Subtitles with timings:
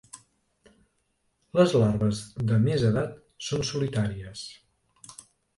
[1.59, 2.21] Les larves
[2.53, 3.15] de més edat
[3.51, 4.47] són solitàries.